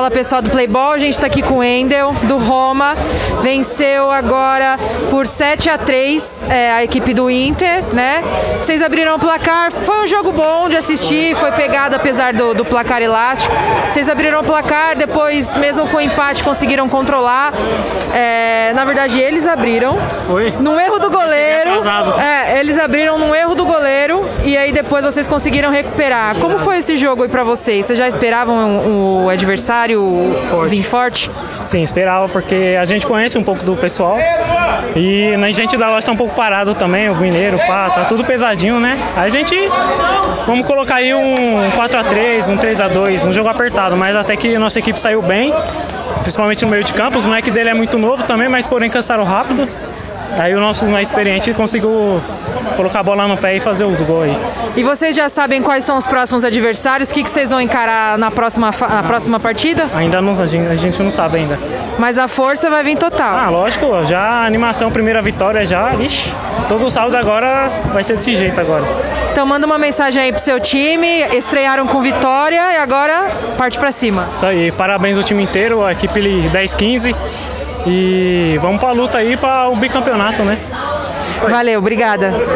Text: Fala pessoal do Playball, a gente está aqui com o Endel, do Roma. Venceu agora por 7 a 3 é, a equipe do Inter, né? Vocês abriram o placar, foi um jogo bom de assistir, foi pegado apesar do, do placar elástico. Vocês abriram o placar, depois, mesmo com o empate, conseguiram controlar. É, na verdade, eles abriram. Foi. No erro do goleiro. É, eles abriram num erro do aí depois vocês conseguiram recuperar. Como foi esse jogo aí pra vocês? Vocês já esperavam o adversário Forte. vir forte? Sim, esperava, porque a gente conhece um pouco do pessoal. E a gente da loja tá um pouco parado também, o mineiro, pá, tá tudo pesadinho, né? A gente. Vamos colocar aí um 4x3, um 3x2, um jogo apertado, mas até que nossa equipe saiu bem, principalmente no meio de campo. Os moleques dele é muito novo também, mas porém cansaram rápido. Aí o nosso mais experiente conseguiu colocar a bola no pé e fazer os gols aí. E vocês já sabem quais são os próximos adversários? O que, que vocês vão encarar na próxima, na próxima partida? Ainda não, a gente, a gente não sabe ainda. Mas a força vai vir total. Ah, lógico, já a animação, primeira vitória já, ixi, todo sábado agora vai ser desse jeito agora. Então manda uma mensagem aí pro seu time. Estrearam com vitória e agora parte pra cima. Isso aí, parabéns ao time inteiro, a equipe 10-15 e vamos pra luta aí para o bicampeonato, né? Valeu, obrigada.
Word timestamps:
Fala 0.00 0.10
pessoal 0.10 0.40
do 0.40 0.48
Playball, 0.48 0.92
a 0.92 0.98
gente 0.98 1.12
está 1.12 1.26
aqui 1.26 1.42
com 1.42 1.58
o 1.58 1.62
Endel, 1.62 2.14
do 2.22 2.38
Roma. 2.38 2.96
Venceu 3.42 4.10
agora 4.10 4.78
por 5.10 5.26
7 5.26 5.68
a 5.68 5.76
3 5.76 6.46
é, 6.48 6.72
a 6.72 6.82
equipe 6.82 7.12
do 7.12 7.30
Inter, 7.30 7.84
né? 7.92 8.24
Vocês 8.56 8.80
abriram 8.80 9.16
o 9.16 9.18
placar, 9.18 9.70
foi 9.70 10.02
um 10.02 10.06
jogo 10.06 10.32
bom 10.32 10.70
de 10.70 10.76
assistir, 10.76 11.36
foi 11.36 11.52
pegado 11.52 11.96
apesar 11.96 12.32
do, 12.32 12.54
do 12.54 12.64
placar 12.64 13.02
elástico. 13.02 13.54
Vocês 13.90 14.08
abriram 14.08 14.40
o 14.40 14.44
placar, 14.44 14.96
depois, 14.96 15.54
mesmo 15.56 15.86
com 15.88 15.98
o 15.98 16.00
empate, 16.00 16.42
conseguiram 16.42 16.88
controlar. 16.88 17.52
É, 18.14 18.72
na 18.74 18.86
verdade, 18.86 19.20
eles 19.20 19.46
abriram. 19.46 19.98
Foi. 20.26 20.50
No 20.52 20.80
erro 20.80 20.98
do 20.98 21.10
goleiro. 21.10 21.72
É, 22.18 22.58
eles 22.58 22.78
abriram 22.78 23.18
num 23.18 23.34
erro 23.34 23.54
do 23.54 23.59
aí 24.70 24.72
depois 24.72 25.04
vocês 25.04 25.28
conseguiram 25.28 25.70
recuperar. 25.70 26.36
Como 26.36 26.58
foi 26.60 26.78
esse 26.78 26.96
jogo 26.96 27.24
aí 27.24 27.28
pra 27.28 27.44
vocês? 27.44 27.84
Vocês 27.84 27.98
já 27.98 28.08
esperavam 28.08 29.24
o 29.24 29.28
adversário 29.28 30.00
Forte. 30.48 30.70
vir 30.70 30.82
forte? 30.84 31.30
Sim, 31.60 31.82
esperava, 31.82 32.28
porque 32.28 32.76
a 32.80 32.84
gente 32.84 33.06
conhece 33.06 33.36
um 33.36 33.44
pouco 33.44 33.64
do 33.64 33.76
pessoal. 33.76 34.16
E 34.96 35.34
a 35.34 35.50
gente 35.50 35.76
da 35.76 35.90
loja 35.90 36.06
tá 36.06 36.12
um 36.12 36.16
pouco 36.16 36.34
parado 36.34 36.74
também, 36.74 37.10
o 37.10 37.16
mineiro, 37.16 37.58
pá, 37.58 37.90
tá 37.90 38.04
tudo 38.04 38.24
pesadinho, 38.24 38.80
né? 38.80 38.98
A 39.16 39.28
gente. 39.28 39.54
Vamos 40.46 40.66
colocar 40.66 40.96
aí 40.96 41.12
um 41.12 41.70
4x3, 41.76 42.48
um 42.48 42.56
3x2, 42.56 43.28
um 43.28 43.32
jogo 43.32 43.48
apertado, 43.48 43.96
mas 43.96 44.16
até 44.16 44.36
que 44.36 44.56
nossa 44.58 44.78
equipe 44.78 44.98
saiu 44.98 45.20
bem, 45.22 45.52
principalmente 46.22 46.64
no 46.64 46.70
meio 46.70 46.82
de 46.82 46.92
campo. 46.92 47.18
Os 47.18 47.24
moleques 47.24 47.52
dele 47.52 47.70
é 47.70 47.74
muito 47.74 47.98
novo 47.98 48.22
também, 48.24 48.48
mas 48.48 48.66
porém 48.66 48.88
cansaram 48.88 49.24
rápido. 49.24 49.68
Aí 50.38 50.54
o 50.54 50.60
nosso 50.60 50.86
mais 50.86 51.08
experiente 51.08 51.52
conseguiu 51.52 52.20
colocar 52.76 53.00
a 53.00 53.02
bola 53.02 53.28
no 53.28 53.36
pé 53.36 53.56
e 53.56 53.60
fazer 53.60 53.84
os 53.84 54.00
gols 54.00 54.24
aí. 54.24 54.36
E 54.76 54.82
vocês 54.82 55.14
já 55.14 55.28
sabem 55.28 55.62
quais 55.62 55.84
são 55.84 55.96
os 55.96 56.06
próximos 56.06 56.44
adversários? 56.44 57.10
O 57.10 57.14
que, 57.14 57.22
que 57.22 57.30
vocês 57.30 57.50
vão 57.50 57.60
encarar 57.60 58.16
na 58.16 58.30
próxima, 58.30 58.70
na 58.70 59.02
próxima 59.02 59.40
partida? 59.40 59.86
Ainda 59.94 60.22
não, 60.22 60.40
a 60.40 60.46
gente, 60.46 60.68
a 60.68 60.74
gente 60.76 61.02
não 61.02 61.10
sabe 61.10 61.38
ainda. 61.38 61.58
Mas 61.98 62.16
a 62.16 62.28
força 62.28 62.70
vai 62.70 62.82
vir 62.82 62.96
total. 62.96 63.36
Ah, 63.36 63.50
lógico, 63.50 64.04
já 64.06 64.20
a 64.20 64.46
animação, 64.46 64.90
primeira 64.90 65.20
vitória 65.20 65.64
já, 65.66 65.94
ixi, 65.96 66.34
todo 66.68 66.90
sábado 66.90 67.16
agora 67.16 67.68
vai 67.92 68.02
ser 68.04 68.16
desse 68.16 68.34
jeito 68.34 68.60
agora. 68.60 68.84
Então 69.32 69.44
manda 69.46 69.66
uma 69.66 69.78
mensagem 69.78 70.22
aí 70.22 70.32
pro 70.32 70.40
seu 70.40 70.58
time. 70.60 71.22
Estrearam 71.32 71.86
com 71.86 72.00
vitória 72.00 72.72
e 72.72 72.76
agora 72.76 73.28
parte 73.58 73.78
pra 73.78 73.92
cima. 73.92 74.28
Isso 74.32 74.46
aí, 74.46 74.72
parabéns 74.72 75.16
ao 75.18 75.24
time 75.24 75.42
inteiro, 75.42 75.84
a 75.84 75.92
equipe 75.92 76.20
10-15 76.20 77.14
e 77.86 78.58
vamos 78.60 78.80
pra 78.80 78.92
luta 78.92 79.18
aí 79.18 79.36
para 79.36 79.68
o 79.68 79.76
bicampeonato, 79.76 80.42
né? 80.44 80.58
Valeu, 81.48 81.78
obrigada. 81.78 82.32